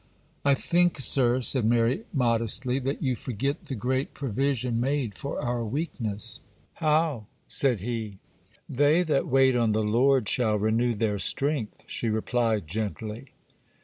'I 0.43 0.55
think, 0.55 0.97
sir,' 0.97 1.41
said 1.41 1.63
Mary, 1.63 2.05
modestly, 2.11 2.79
'that 2.79 3.03
you 3.03 3.15
forget 3.15 3.65
the 3.65 3.75
great 3.75 4.15
provision 4.15 4.79
made 4.79 5.13
for 5.13 5.39
our 5.39 5.63
weakness.' 5.63 6.39
'How?' 6.73 7.27
said 7.45 7.81
he. 7.81 8.17
'They 8.67 9.03
that 9.03 9.27
wait 9.27 9.55
on 9.55 9.73
the 9.73 9.83
Lord 9.83 10.27
shall 10.27 10.57
renew 10.57 10.95
their 10.95 11.19
strength,' 11.19 11.83
she 11.85 12.09
replied, 12.09 12.67
gently. 12.67 13.27